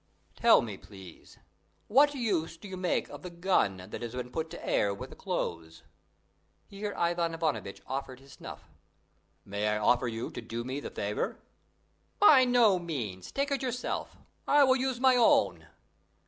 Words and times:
"Tell 0.35 0.63
me, 0.63 0.77
please, 0.79 1.37
what 1.87 2.15
use 2.15 2.57
do 2.57 2.67
you 2.67 2.75
make 2.75 3.07
of 3.09 3.21
the 3.21 3.29
gun 3.29 3.77
that 3.91 4.01
has 4.01 4.13
been 4.13 4.31
put 4.31 4.49
to 4.49 4.67
air 4.67 4.95
with 4.95 5.11
the 5.11 5.15
clothes?" 5.15 5.83
Here 6.65 6.95
Ivan 6.97 7.35
Ivanovitch 7.35 7.83
offered 7.85 8.19
his 8.19 8.31
snuff. 8.33 8.67
"May 9.45 9.67
I 9.67 9.75
ask 9.75 10.01
you 10.07 10.31
to 10.31 10.41
do 10.41 10.63
me 10.63 10.79
the 10.79 10.89
favour?" 10.89 11.37
"By 12.19 12.45
no 12.45 12.79
means! 12.79 13.31
take 13.31 13.51
it 13.51 13.61
yourself; 13.61 14.17
I 14.47 14.63
will 14.63 14.75
use 14.75 14.99
my 14.99 15.15
own." 15.15 15.67